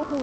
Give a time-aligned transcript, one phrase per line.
[0.00, 0.16] Brandwise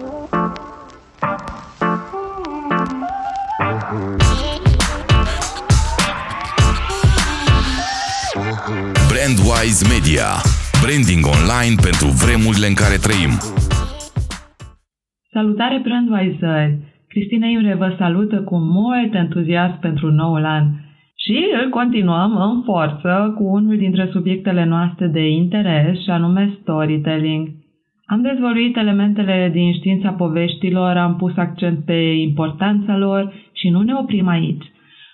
[9.94, 10.28] Media.
[10.82, 13.32] Branding online pentru vremurile în care trăim.
[15.32, 16.78] Salutare Brandwise!
[17.08, 20.64] Cristina Iure vă salută cu mult entuziasm pentru noul an
[21.14, 27.57] și îl continuăm în forță cu unul dintre subiectele noastre de interes și anume storytelling.
[28.10, 33.94] Am dezvăluit elementele din știința poveștilor, am pus accent pe importanța lor și nu ne
[33.94, 34.64] oprim aici.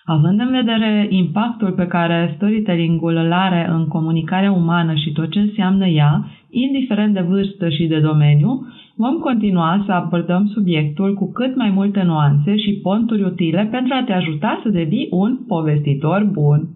[0.05, 5.39] Având în vedere impactul pe care storytelling-ul îl are în comunicarea umană și tot ce
[5.39, 8.67] înseamnă ea, indiferent de vârstă și de domeniu,
[8.97, 14.03] vom continua să abordăm subiectul cu cât mai multe nuanțe și ponturi utile pentru a
[14.05, 16.69] te ajuta să devii un povestitor bun.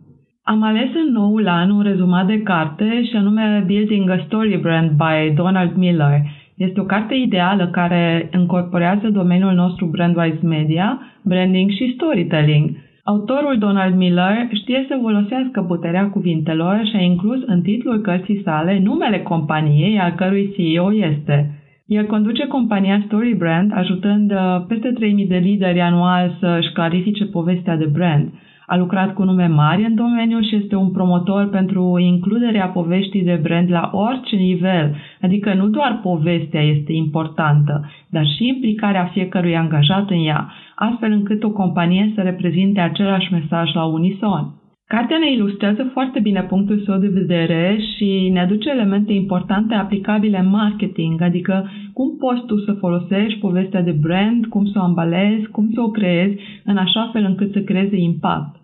[0.51, 4.91] Am ales în noul an un rezumat de carte și anume Building a Story Brand
[4.91, 6.21] by Donald Miller.
[6.57, 12.71] Este o carte ideală care încorporează domeniul nostru Brandwise Media, branding și storytelling–
[13.13, 18.81] Autorul Donald Miller știe să folosească puterea cuvintelor și a inclus în titlul cărții sale
[18.83, 21.51] numele companiei al cărui CEO este.
[21.87, 27.77] El conduce compania Story Brand, ajutând uh, peste 3000 de lideri anual să-și clarifice povestea
[27.77, 28.33] de brand.
[28.71, 33.41] A lucrat cu nume mari în domeniu și este un promotor pentru includerea poveștii de
[33.43, 40.11] brand la orice nivel, adică nu doar povestea este importantă, dar și implicarea fiecărui angajat
[40.11, 44.55] în ea, astfel încât o companie să reprezinte același mesaj la unison.
[44.87, 50.39] Cartea ne ilustrează foarte bine punctul său de vedere și ne aduce elemente importante aplicabile
[50.39, 55.47] în marketing, adică cum poți tu să folosești povestea de brand, cum să o ambalezi,
[55.47, 58.58] cum să o creezi, în așa fel încât să creeze impact.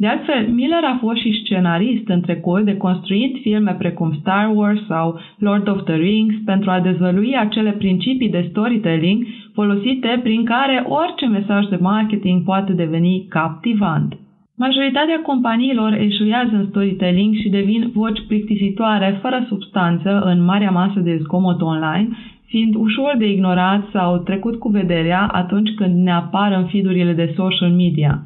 [0.00, 4.86] De altfel, Miller a fost și scenarist în trecut, de construit filme precum Star Wars
[4.86, 10.84] sau Lord of the Rings pentru a dezvălui acele principii de storytelling folosite prin care
[10.88, 14.18] orice mesaj de marketing poate deveni captivant.
[14.56, 21.18] Majoritatea companiilor eșuează în storytelling și devin voci plictisitoare fără substanță în marea masă de
[21.22, 22.08] zgomot online,
[22.46, 27.32] fiind ușor de ignorat sau trecut cu vederea atunci când ne apar în feed de
[27.36, 28.24] social media.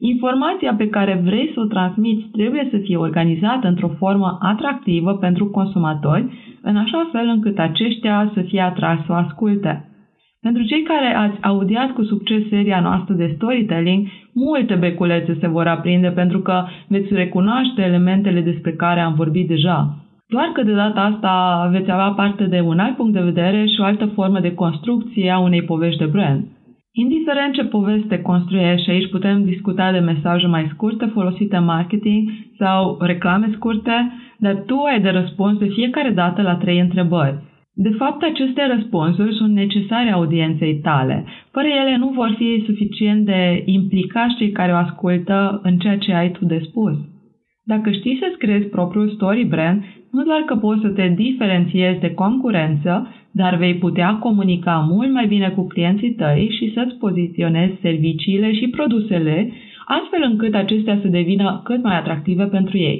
[0.00, 5.46] Informația pe care vrei să o transmiți trebuie să fie organizată într-o formă atractivă pentru
[5.46, 6.24] consumatori,
[6.62, 9.88] în așa fel încât aceștia să fie atrași să o asculte.
[10.40, 15.66] Pentru cei care ați audiat cu succes seria noastră de storytelling, multe beculețe se vor
[15.66, 19.96] aprinde pentru că veți recunoaște elementele despre care am vorbit deja.
[20.28, 23.80] Doar că de data asta veți avea parte de un alt punct de vedere și
[23.80, 26.44] o altă formă de construcție a unei povești de brand.
[27.04, 32.30] Indiferent ce poveste construiești, și aici putem discuta de mesaje mai scurte folosite în marketing
[32.58, 37.38] sau reclame scurte, dar tu ai de răspuns de fiecare dată la trei întrebări.
[37.74, 41.24] De fapt, aceste răspunsuri sunt necesare audienței tale.
[41.50, 46.12] Fără ele nu vor fi suficient de implicați cei care o ascultă în ceea ce
[46.12, 46.96] ai tu de spus.
[47.64, 52.14] Dacă știi să-ți creezi propriul story brand, nu doar că poți să te diferențiezi de
[52.14, 53.08] concurență,
[53.40, 58.68] dar vei putea comunica mult mai bine cu clienții tăi și să-ți poziționezi serviciile și
[58.68, 59.52] produsele,
[59.86, 62.98] astfel încât acestea să devină cât mai atractive pentru ei.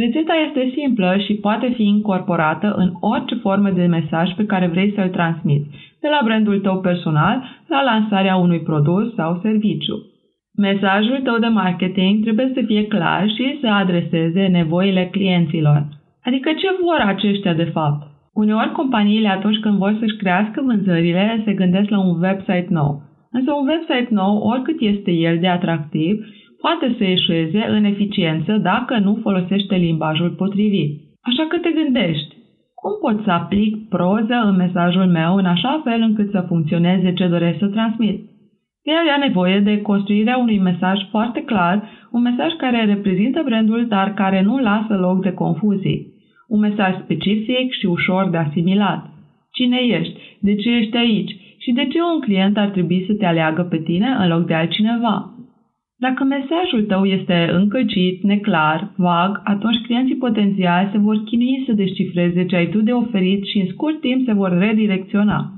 [0.00, 4.92] Rețeta este simplă și poate fi incorporată în orice formă de mesaj pe care vrei
[4.96, 5.68] să-l transmiți,
[6.00, 7.36] de la brandul tău personal
[7.68, 9.96] la lansarea unui produs sau serviciu.
[10.56, 15.86] Mesajul tău de marketing trebuie să fie clar și să adreseze nevoile clienților.
[16.24, 18.07] Adică ce vor aceștia de fapt?
[18.42, 23.02] Uneori companiile atunci când vor să-și crească vânzările se gândesc la un website nou.
[23.30, 26.14] Însă un website nou, oricât este el de atractiv,
[26.60, 30.90] poate să eșueze în eficiență dacă nu folosește limbajul potrivit.
[31.28, 32.34] Așa că te gândești,
[32.80, 37.26] cum pot să aplic proză în mesajul meu în așa fel încât să funcționeze ce
[37.26, 38.18] doresc să transmit?
[38.82, 41.76] El are nevoie de construirea unui mesaj foarte clar,
[42.10, 46.17] un mesaj care reprezintă brandul, dar care nu lasă loc de confuzii.
[46.48, 49.10] Un mesaj specific și ușor de asimilat.
[49.52, 50.18] Cine ești?
[50.40, 51.36] De ce ești aici?
[51.58, 54.54] Și de ce un client ar trebui să te aleagă pe tine în loc de
[54.54, 55.32] altcineva?
[55.96, 62.44] Dacă mesajul tău este încălcit, neclar, vag, atunci clienții potențiali se vor chinui să descifreze
[62.46, 65.52] ce ai tu de oferit și în scurt timp se vor redirecționa.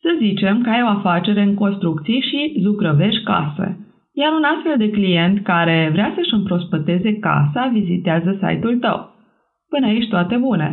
[0.00, 3.66] Să zicem că ai o afacere în construcții și zugrăvești case.
[4.12, 9.11] Iar un astfel de client care vrea să-și împrospăteze casa vizitează site-ul tău.
[9.72, 10.68] Până aici toate bune.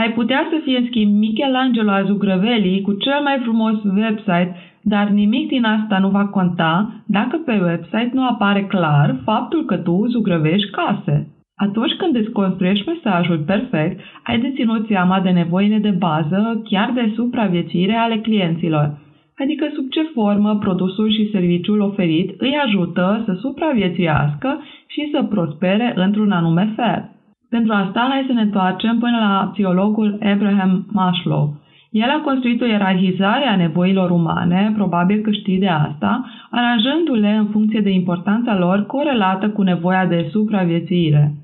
[0.00, 4.50] Ai putea să fie în schimb Michelangelo a zugrăvelii cu cel mai frumos website
[4.82, 9.76] dar nimic din asta nu va conta dacă pe website nu apare clar faptul că
[9.76, 11.26] tu zugrăvești case.
[11.56, 16.90] Atunci când îți construiești mesajul perfect, ai de ținut seama de nevoile de bază, chiar
[16.94, 18.98] de supraviețuire ale clienților,
[19.38, 25.92] adică sub ce formă produsul și serviciul oferit îi ajută să supraviețuiască și să prospere
[25.96, 27.10] într-un anume fel.
[27.54, 31.54] Pentru asta, hai să ne întoarcem până la psihologul Abraham Maslow.
[31.90, 37.46] El a construit o ierarhizare a nevoilor umane, probabil că știi de asta, aranjându-le în
[37.46, 41.34] funcție de importanța lor corelată cu nevoia de supraviețuire.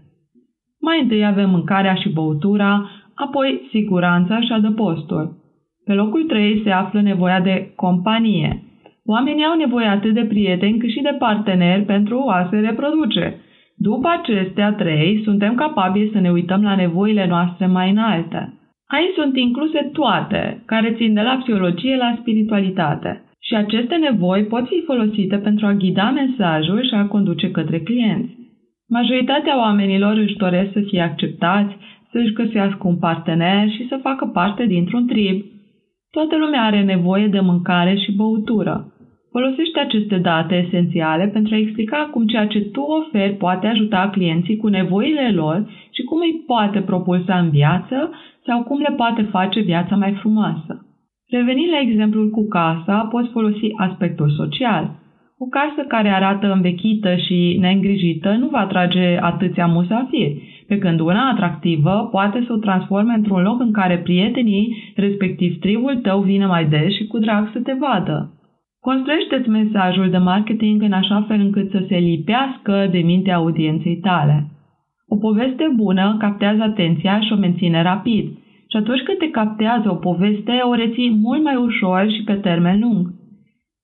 [0.81, 5.37] Mai întâi avem mâncarea și băutura, apoi siguranța și adăpostul.
[5.85, 8.63] Pe locul 3 se află nevoia de companie.
[9.05, 13.41] Oamenii au nevoie atât de prieteni cât și de parteneri pentru a se reproduce.
[13.79, 18.53] După acestea trei, suntem capabili să ne uităm la nevoile noastre mai înalte.
[18.87, 23.23] Aici sunt incluse toate, care țin de la psihologie la spiritualitate.
[23.41, 28.37] Și aceste nevoi pot fi folosite pentru a ghida mesajul și a conduce către clienți.
[28.89, 31.77] Majoritatea oamenilor își doresc să fie acceptați,
[32.13, 35.45] să-și găsească un partener și să facă parte dintr-un trib.
[36.11, 38.93] Toată lumea are nevoie de mâncare și băutură.
[39.31, 44.57] Folosește aceste date esențiale pentru a explica cum ceea ce tu oferi poate ajuta clienții
[44.57, 48.11] cu nevoile lor și cum îi poate propulsa în viață
[48.47, 50.87] sau cum le poate face viața mai frumoasă.
[51.31, 54.91] Revenind la exemplul cu casa, poți folosi aspectul social.
[55.39, 61.31] O casă care arată învechită și neîngrijită nu va atrage atâția musafiri, pe când una
[61.31, 66.65] atractivă poate să o transforme într-un loc în care prietenii, respectiv tribul tău, vină mai
[66.65, 68.38] des și cu drag să te vadă.
[68.81, 74.47] Construiește-ți mesajul de marketing în așa fel încât să se lipească de mintea audienței tale.
[75.09, 78.27] O poveste bună captează atenția și o menține rapid.
[78.71, 82.81] Și atunci când te captează o poveste, o reții mult mai ușor și pe termen
[82.81, 83.07] lung.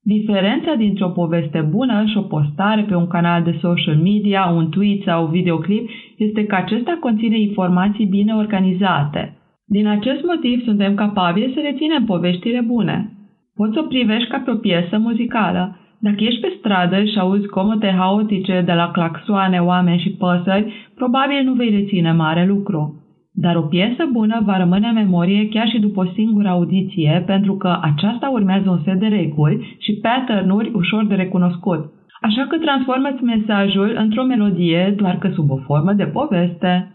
[0.02, 4.68] Diferența dintre o poveste bună și o postare pe un canal de social media, un
[4.70, 9.36] tweet sau un videoclip este că acesta conține informații bine organizate.
[9.66, 13.12] Din acest motiv suntem capabili să reținem poveștile bune.
[13.56, 15.78] Poți să o privești ca pe o piesă muzicală.
[16.00, 21.40] Dacă ești pe stradă și auzi comote haotice de la claxoane, oameni și păsări, probabil
[21.44, 23.04] nu vei reține mare lucru.
[23.32, 27.56] Dar o piesă bună va rămâne în memorie chiar și după o singură audiție, pentru
[27.56, 31.80] că aceasta urmează un set de reguli și pattern-uri ușor de recunoscut.
[32.20, 36.94] Așa că transformă mesajul într-o melodie, doar că sub o formă de poveste.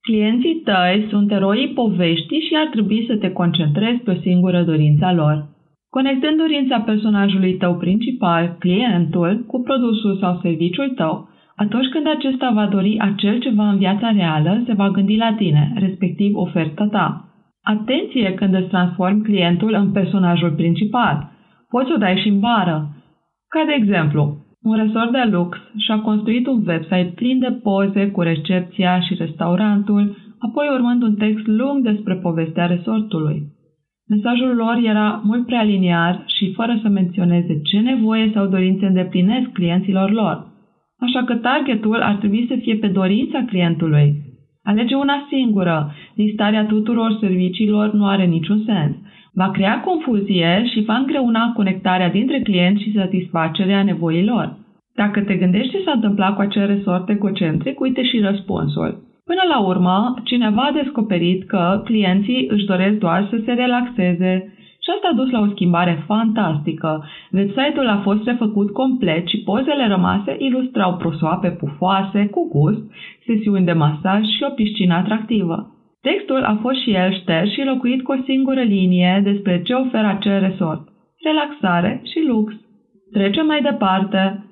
[0.00, 5.12] Clienții tăi sunt eroii poveștii și ar trebui să te concentrezi pe o singură dorință
[5.14, 5.51] lor.
[5.96, 12.66] Conectând dorința personajului tău principal, clientul, cu produsul sau serviciul tău, atunci când acesta va
[12.66, 17.28] dori acel ceva în viața reală, se va gândi la tine, respectiv oferta ta.
[17.62, 21.30] Atenție când îți transformi clientul în personajul principal.
[21.68, 22.88] Poți o dai și în bară.
[23.48, 28.20] Ca de exemplu, un resort de lux și-a construit un website plin de poze cu
[28.20, 33.51] recepția și restaurantul, apoi urmând un text lung despre povestea resortului.
[34.14, 39.48] Mesajul lor era mult prea liniar și fără să menționeze ce nevoie sau dorințe îndeplinesc
[39.52, 40.46] clienților lor.
[40.98, 44.14] Așa că targetul ar trebui să fie pe dorința clientului.
[44.62, 45.92] Alege una singură.
[46.14, 48.94] Listarea tuturor serviciilor nu are niciun sens.
[49.32, 54.56] Va crea confuzie și va îngreuna conectarea dintre client și satisfacerea nevoilor.
[54.94, 59.11] Dacă te gândești ce s-a întâmplat cu acel resort egocentric, uite și răspunsul.
[59.24, 64.90] Până la urmă, cineva a descoperit că clienții își doresc doar să se relaxeze și
[64.94, 67.04] asta a dus la o schimbare fantastică.
[67.32, 72.82] Website-ul a fost refăcut complet și pozele rămase ilustrau prosoape pufoase, cu gust,
[73.26, 75.56] sesiuni de masaj și o piscină atractivă.
[76.00, 80.06] Textul a fost și el șters și locuit cu o singură linie despre ce oferă
[80.06, 80.88] acel resort.
[81.24, 82.54] Relaxare și lux.
[83.12, 84.44] Trecem mai departe.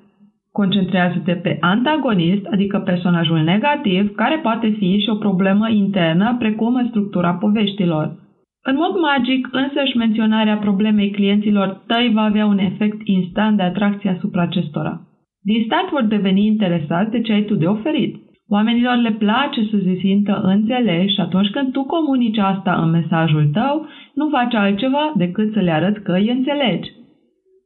[0.51, 6.87] Concentrează-te pe antagonist, adică personajul negativ, care poate fi și o problemă internă, precum în
[6.87, 8.19] structura poveștilor.
[8.63, 14.09] În mod magic, însăși menționarea problemei clienților tăi va avea un efect instant de atracție
[14.09, 15.01] asupra acestora.
[15.43, 18.15] Din start vor deveni interesați de ce ai tu de oferit.
[18.47, 23.49] Oamenilor le place să se simtă înțeleși și atunci când tu comunici asta în mesajul
[23.53, 26.89] tău, nu faci altceva decât să le arăți că îi înțelegi.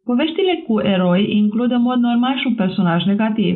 [0.09, 3.55] Poveștile cu eroi includ în mod normal și un personaj negativ.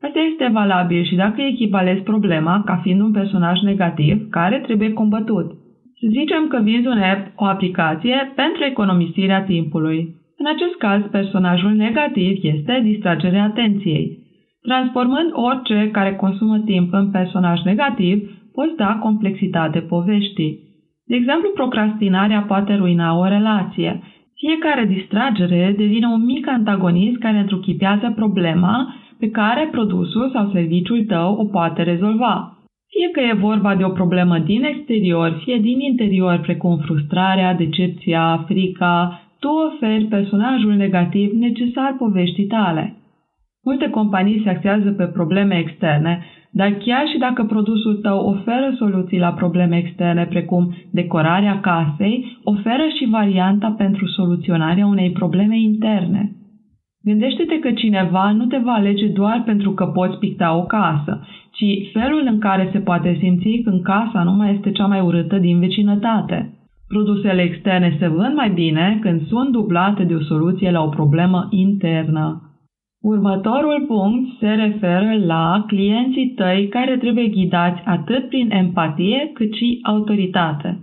[0.00, 5.46] Asta este valabil și dacă echivalezi problema ca fiind un personaj negativ care trebuie combătut.
[6.00, 9.98] Să zicem că vinzi un app, o aplicație, pentru economisirea timpului.
[10.36, 14.18] În acest caz, personajul negativ este distragerea atenției.
[14.62, 20.58] Transformând orice care consumă timp în personaj negativ, poți da complexitate poveștii.
[21.06, 24.02] De exemplu, procrastinarea poate ruina o relație,
[24.36, 31.34] fiecare distragere devine un mic antagonist care întruchipează problema, pe care produsul sau serviciul tău
[31.34, 32.58] o poate rezolva.
[32.88, 38.44] Fie că e vorba de o problemă din exterior, fie din interior, precum frustrarea, decepția,
[38.46, 42.96] frica, tu oferi personajul negativ necesar poveștii tale.
[43.64, 46.24] Multe companii se axează pe probleme externe,
[46.58, 52.86] dar chiar și dacă produsul tău oferă soluții la probleme externe, precum decorarea casei, oferă
[52.98, 56.32] și varianta pentru soluționarea unei probleme interne.
[57.04, 61.90] Gândește-te că cineva nu te va alege doar pentru că poți picta o casă, ci
[61.92, 65.58] felul în care se poate simți când casa nu mai este cea mai urâtă din
[65.58, 66.58] vecinătate.
[66.88, 71.46] Produsele externe se vând mai bine când sunt dublate de o soluție la o problemă
[71.50, 72.43] internă.
[73.12, 79.78] Următorul punct se referă la clienții tăi care trebuie ghidați atât prin empatie cât și
[79.82, 80.78] autoritate.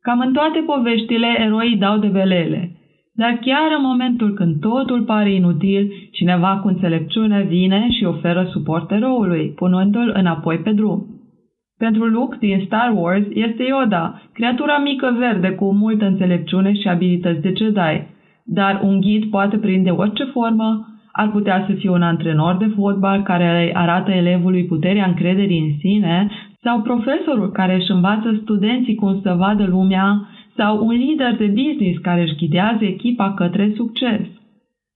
[0.00, 2.70] Cam în toate poveștile, eroii dau de velele,
[3.14, 8.90] dar chiar în momentul când totul pare inutil, cineva cu înțelepciune vine și oferă suport
[8.90, 11.06] eroului, punându-l înapoi pe drum.
[11.78, 17.40] Pentru Luke din Star Wars este Yoda, creatura mică verde cu multă înțelepciune și abilități
[17.40, 18.06] de Jedi,
[18.44, 23.22] dar un ghid poate prinde orice formă, ar putea să fie un antrenor de fotbal
[23.22, 26.30] care îi arată elevului puterea încrederii în sine
[26.62, 31.98] sau profesorul care își învață studenții cum să vadă lumea sau un lider de business
[31.98, 34.20] care își ghidează echipa către succes.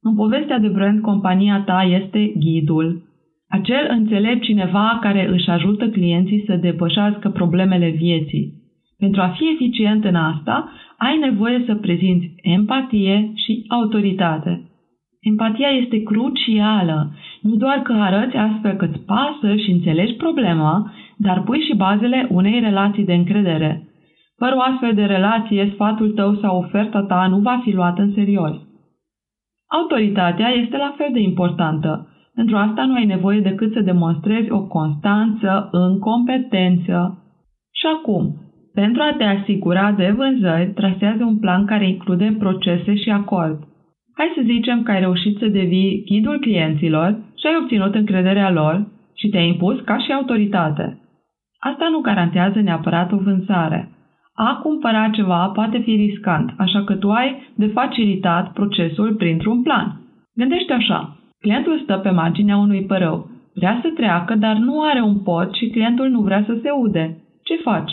[0.03, 3.03] În povestea de brand, compania ta este ghidul.
[3.49, 8.53] Acel înțelept cineva care își ajută clienții să depășească problemele vieții.
[8.99, 14.70] Pentru a fi eficient în asta, ai nevoie să prezinți empatie și autoritate.
[15.21, 21.43] Empatia este crucială, nu doar că arăți astfel că îți pasă și înțelegi problema, dar
[21.43, 23.85] pui și bazele unei relații de încredere.
[24.37, 28.12] Fără o astfel de relație, sfatul tău sau oferta ta nu va fi luată în
[28.12, 28.57] serios.
[29.67, 32.09] Autoritatea este la fel de importantă.
[32.35, 37.25] Pentru asta nu ai nevoie decât să demonstrezi o constanță în competență.
[37.71, 38.35] Și acum,
[38.75, 43.70] pentru a te asigura de vânzări, trasează un plan care include procese și acord.
[44.21, 48.87] Hai să zicem că ai reușit să devii ghidul clienților și ai obținut încrederea lor
[49.15, 51.00] și te-ai impus ca și autoritate.
[51.59, 53.89] Asta nu garantează neapărat o vânzare.
[54.35, 60.00] A cumpăra ceva poate fi riscant, așa că tu ai de facilitat procesul printr-un plan.
[60.35, 61.17] Gândește așa.
[61.39, 63.31] Clientul stă pe marginea unui părău.
[63.55, 67.17] Vrea să treacă, dar nu are un pod și clientul nu vrea să se ude.
[67.45, 67.93] Ce faci?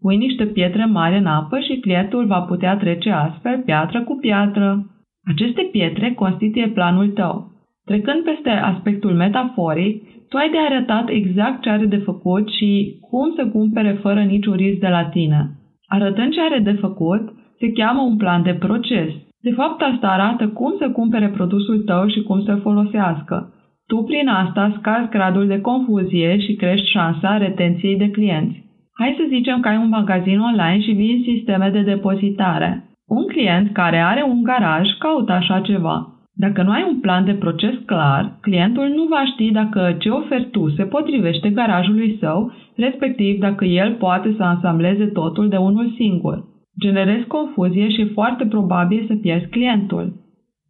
[0.00, 4.86] Pui niște pietre mari în apă și clientul va putea trece astfel piatră cu piatră.
[5.32, 7.52] Aceste pietre constituie planul tău.
[7.84, 13.32] Trecând peste aspectul metaforic, tu ai de arătat exact ce are de făcut și cum
[13.36, 15.50] să cumpere fără niciun risc de la tine.
[15.86, 17.22] Arătând ce are de făcut,
[17.58, 19.10] se cheamă un plan de proces.
[19.40, 23.52] De fapt, asta arată cum să cumpere produsul tău și cum să-l folosească.
[23.86, 28.64] Tu prin asta scazi gradul de confuzie și crești șansa retenției de clienți.
[28.92, 32.87] Hai să zicem că ai un magazin online și vinzi sisteme de depozitare.
[33.08, 36.12] Un client care are un garaj caută așa ceva.
[36.34, 40.50] Dacă nu ai un plan de proces clar, clientul nu va ști dacă ce oferi
[40.50, 46.44] tu se potrivește garajului său, respectiv dacă el poate să ansambleze totul de unul singur.
[46.80, 50.12] Generezi confuzie și e foarte probabil să pierzi clientul.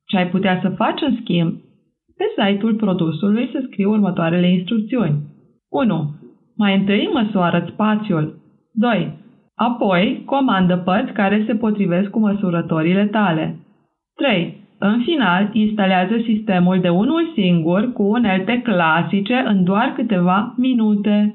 [0.06, 1.52] Ce ai putea să faci în schimb?
[2.16, 5.16] Pe site-ul produsului să scrii următoarele instrucțiuni.
[5.70, 6.14] 1.
[6.56, 8.34] Mai întâi măsoară spațiul.
[8.72, 9.12] 2.
[9.58, 13.56] Apoi, comandă părți care se potrivesc cu măsurătorile tale.
[14.14, 14.56] 3.
[14.78, 21.34] În final, instalează sistemul de unul singur cu unelte clasice în doar câteva minute.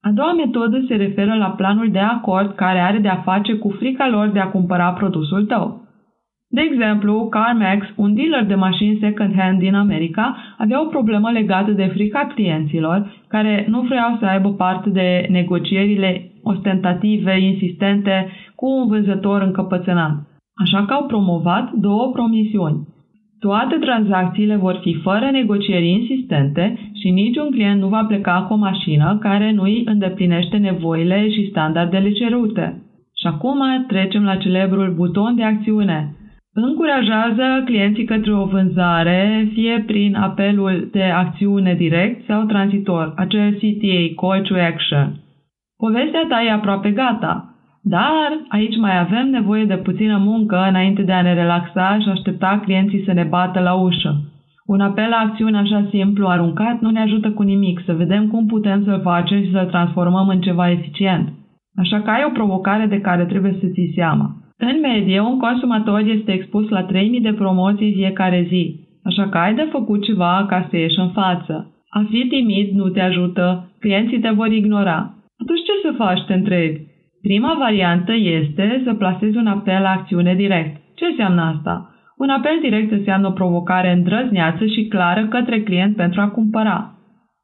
[0.00, 3.68] A doua metodă se referă la planul de acord care are de a face cu
[3.68, 5.85] frica lor de a cumpăra produsul tău.
[6.48, 11.90] De exemplu, CarMax, un dealer de mașini second-hand din America, avea o problemă legată de
[11.94, 19.42] frica clienților care nu vreau să aibă parte de negocierile ostentative, insistente, cu un vânzător
[19.42, 20.12] încăpățânat.
[20.62, 22.86] Așa că au promovat două promisiuni.
[23.38, 28.56] Toate tranzacțiile vor fi fără negocieri insistente și niciun client nu va pleca cu o
[28.56, 32.82] mașină care nu îi îndeplinește nevoile și standardele cerute.
[33.20, 36.16] Și acum trecem la celebrul buton de acțiune.
[36.58, 44.20] Încurajează clienții către o vânzare, fie prin apelul de acțiune direct sau tranzitor, acel CTA,
[44.20, 45.20] Call to Action.
[45.76, 51.12] Povestea ta e aproape gata, dar aici mai avem nevoie de puțină muncă înainte de
[51.12, 54.14] a ne relaxa și aștepta clienții să ne bată la ușă.
[54.66, 58.46] Un apel la acțiune așa simplu aruncat nu ne ajută cu nimic să vedem cum
[58.46, 61.28] putem să-l facem și să-l transformăm în ceva eficient.
[61.76, 64.45] Așa că ai o provocare de care trebuie să ții seama.
[64.58, 68.80] În medie, un consumator este expus la 3000 de promoții fiecare zi.
[69.04, 71.70] Așa că ai de făcut ceva ca să ieși în față.
[71.88, 75.14] A fi timid nu te ajută, clienții te vor ignora.
[75.42, 76.80] Atunci ce să faci, te întrebi?
[77.22, 80.76] Prima variantă este să plasezi un apel la acțiune direct.
[80.94, 81.90] Ce înseamnă asta?
[82.16, 86.94] Un apel direct înseamnă o provocare îndrăzneață și clară către client pentru a cumpăra.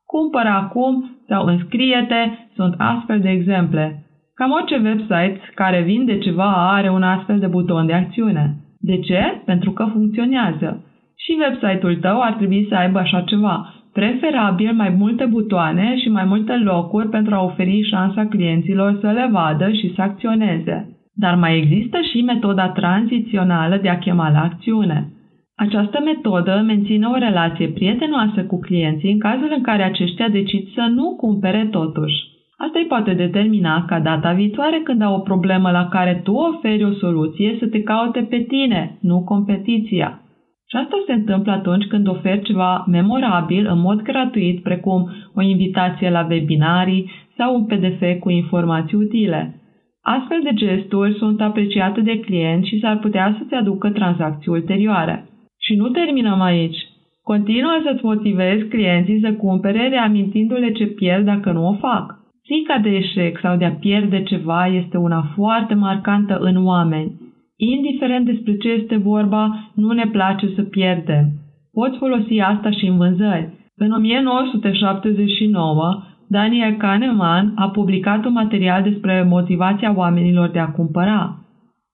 [0.05, 4.07] Cumpără acum sau înscrie-te sunt astfel de exemple.
[4.35, 8.57] Cam orice website care vinde ceva are un astfel de buton de acțiune.
[8.81, 9.43] De ce?
[9.45, 10.85] Pentru că funcționează.
[11.17, 16.25] Și website-ul tău ar trebui să aibă așa ceva, preferabil mai multe butoane și mai
[16.25, 20.97] multe locuri pentru a oferi șansa clienților să le vadă și să acționeze.
[21.15, 25.13] Dar mai există și metoda tranzițională de a chema la acțiune.
[25.57, 30.87] Această metodă menține o relație prietenoasă cu clienții în cazul în care aceștia decid să
[30.95, 32.32] nu cumpere totuși.
[32.65, 36.85] Asta îi poate determina ca data viitoare când au o problemă la care tu oferi
[36.85, 40.21] o soluție să te caute pe tine, nu competiția.
[40.69, 46.11] Și asta se întâmplă atunci când oferi ceva memorabil în mod gratuit, precum o invitație
[46.11, 49.61] la webinarii sau un PDF cu informații utile.
[50.03, 55.27] Astfel de gesturi sunt apreciate de client și s-ar putea să-ți aducă tranzacții ulterioare.
[55.59, 56.77] Și nu terminăm aici.
[57.23, 62.22] Continuă să-ți motivezi clienții să cumpere reamintindu-le ce pierd dacă nu o fac.
[62.45, 67.13] Frica de eșec sau de a pierde ceva este una foarte marcantă în oameni.
[67.57, 71.31] Indiferent despre ce este vorba, nu ne place să pierdem.
[71.73, 73.49] Poți folosi asta și în vânzări.
[73.77, 81.37] În 1979, Daniel Kahneman a publicat un material despre motivația oamenilor de a cumpăra.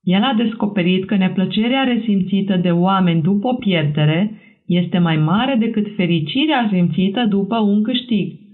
[0.03, 5.87] El a descoperit că neplăcerea resimțită de oameni după o pierdere este mai mare decât
[5.97, 8.47] fericirea simțită după un câștig.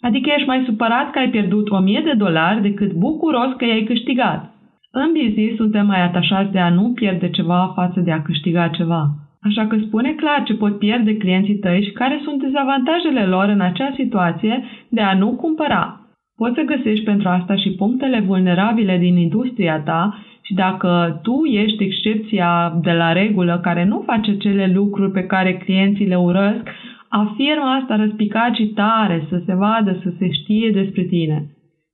[0.00, 4.54] Adică ești mai supărat că ai pierdut 1000 de dolari decât bucuros că i-ai câștigat.
[4.90, 9.08] În business suntem mai atașați de a nu pierde ceva față de a câștiga ceva.
[9.42, 13.60] Așa că spune clar ce pot pierde clienții tăi și care sunt dezavantajele lor în
[13.60, 16.00] acea situație de a nu cumpăra.
[16.36, 21.84] Poți să găsești pentru asta și punctele vulnerabile din industria ta și dacă tu ești
[21.84, 26.68] excepția de la regulă care nu face cele lucruri pe care clienții le urăsc,
[27.08, 31.46] afirmă asta răspicat și tare, să se vadă, să se știe despre tine.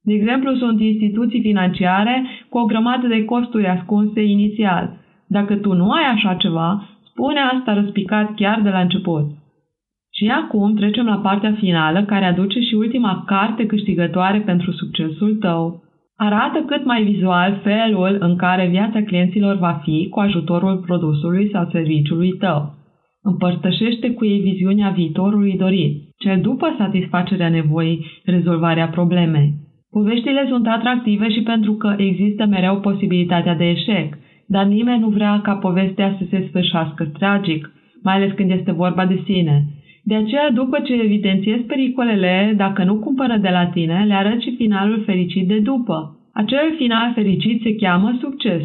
[0.03, 4.97] De exemplu, sunt instituții financiare cu o grămadă de costuri ascunse inițial.
[5.27, 9.25] Dacă tu nu ai așa ceva, spune asta răspicat chiar de la început.
[10.13, 15.83] Și acum trecem la partea finală care aduce și ultima carte câștigătoare pentru succesul tău.
[16.17, 21.69] Arată cât mai vizual felul în care viața clienților va fi cu ajutorul produsului sau
[21.71, 22.75] serviciului tău.
[23.31, 29.53] Împărtășește cu ei viziunea viitorului dorit, cel după satisfacerea nevoii, rezolvarea problemei.
[29.91, 35.41] Poveștile sunt atractive și pentru că există mereu posibilitatea de eșec, dar nimeni nu vrea
[35.43, 37.71] ca povestea să se sfârșească tragic,
[38.03, 39.65] mai ales când este vorba de sine.
[40.03, 44.57] De aceea, după ce evidențiezi pericolele, dacă nu cumpără de la tine, le arăți și
[44.57, 46.19] finalul fericit de după.
[46.33, 48.63] Acel final fericit se cheamă succes.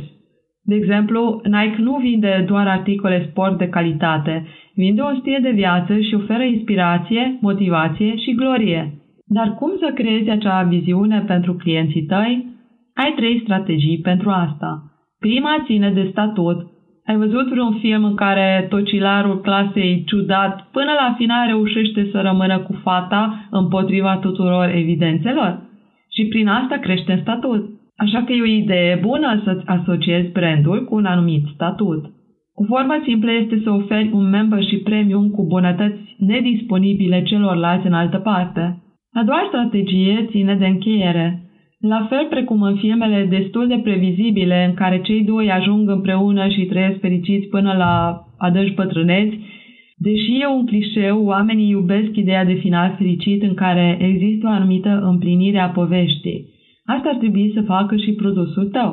[0.70, 6.00] De exemplu, Nike nu vinde doar articole sport de calitate, vinde un stil de viață
[6.00, 8.94] și oferă inspirație, motivație și glorie.
[9.26, 12.46] Dar cum să creezi acea viziune pentru clienții tăi?
[12.96, 14.84] Ai trei strategii pentru asta.
[15.20, 16.58] Prima ține de statut.
[17.06, 22.60] Ai văzut vreun film în care tocilarul clasei ciudat până la final reușește să rămână
[22.60, 25.62] cu fata împotriva tuturor evidențelor?
[26.16, 27.79] Și prin asta crește în statut.
[28.04, 32.04] Așa că e o idee bună să-ți asociezi brandul cu un anumit statut.
[32.62, 38.18] O formă simplă este să oferi un membership premium cu bunătăți nedisponibile celorlalți în altă
[38.18, 38.84] parte.
[39.14, 41.28] A doua strategie ține de încheiere.
[41.80, 46.66] La fel precum în filmele destul de previzibile în care cei doi ajung împreună și
[46.66, 49.38] trăiesc fericiți până la adânci pătrâneți,
[49.98, 55.02] deși e un clișeu, oamenii iubesc ideea de final fericit în care există o anumită
[55.12, 56.58] împlinire a poveștii.
[56.96, 58.92] Asta ar trebui să facă și produsul tău.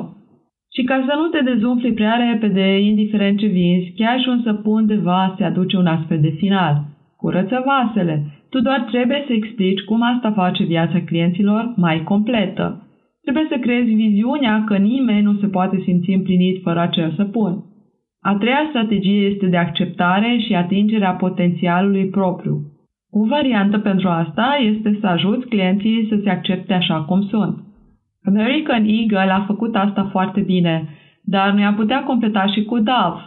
[0.75, 4.85] Și ca să nu te dezumfli prea repede, indiferent ce vinzi, chiar și un săpun
[4.85, 6.75] de vase aduce un astfel de final.
[7.17, 8.15] Curăță vasele,
[8.49, 12.87] tu doar trebuie să explici cum asta face viața clienților mai completă.
[13.21, 17.63] Trebuie să creezi viziunea că nimeni nu se poate simți împlinit fără acel săpun.
[18.21, 22.55] A treia strategie este de acceptare și atingerea potențialului propriu.
[23.11, 27.65] O variantă pentru asta este să ajuți clienții să se accepte așa cum sunt.
[28.23, 30.89] American Eagle a făcut asta foarte bine,
[31.23, 33.21] dar noi am putea completa și cu Dove,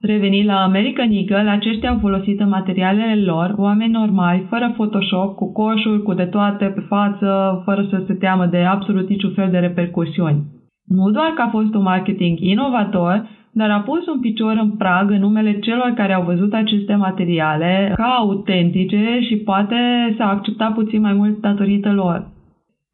[0.00, 5.52] Revenind la American Eagle, aceștia au folosit în materialele lor oameni normali, fără Photoshop, cu
[5.52, 9.58] coșuri, cu de toate pe față, fără să se teamă de absolut niciun fel de
[9.58, 10.42] repercusiuni.
[10.84, 15.10] Nu doar că a fost un marketing inovator, dar a pus un picior în prag
[15.10, 19.76] în numele celor care au văzut aceste materiale ca autentice și poate
[20.18, 22.35] s-a acceptat puțin mai mult datorită lor.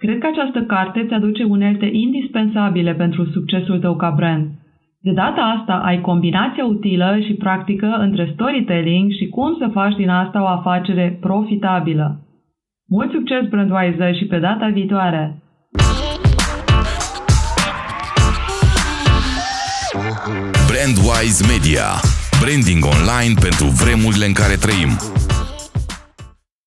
[0.02, 4.44] Cred că această carte îți aduce unelte indispensabile pentru succesul tău ca brand.
[5.00, 10.08] De data asta ai combinația utilă și practică între storytelling și cum să faci din
[10.08, 12.20] asta o afacere profitabilă.
[12.88, 15.42] Mult succes, Brandwise, și pe data viitoare!
[20.68, 21.88] Brandwise Media.
[22.42, 25.11] Branding online pentru vremurile în care trăim.